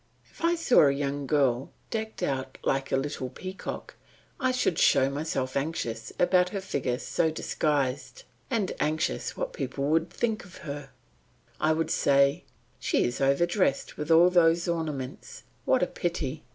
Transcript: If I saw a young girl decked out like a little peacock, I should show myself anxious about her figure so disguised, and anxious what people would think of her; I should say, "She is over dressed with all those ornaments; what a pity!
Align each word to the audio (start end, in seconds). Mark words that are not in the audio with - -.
If 0.31 0.43
I 0.43 0.55
saw 0.55 0.87
a 0.87 0.91
young 0.91 1.27
girl 1.27 1.71
decked 1.91 2.23
out 2.23 2.57
like 2.63 2.91
a 2.91 2.97
little 2.97 3.29
peacock, 3.29 3.93
I 4.39 4.51
should 4.51 4.79
show 4.79 5.11
myself 5.11 5.55
anxious 5.55 6.11
about 6.17 6.49
her 6.49 6.59
figure 6.59 6.97
so 6.97 7.29
disguised, 7.29 8.23
and 8.49 8.71
anxious 8.79 9.37
what 9.37 9.53
people 9.53 9.83
would 9.91 10.09
think 10.09 10.43
of 10.43 10.57
her; 10.65 10.89
I 11.59 11.75
should 11.75 11.91
say, 11.91 12.45
"She 12.79 13.03
is 13.03 13.21
over 13.21 13.45
dressed 13.45 13.95
with 13.95 14.09
all 14.09 14.31
those 14.31 14.67
ornaments; 14.67 15.43
what 15.65 15.83
a 15.83 15.85
pity! 15.87 16.45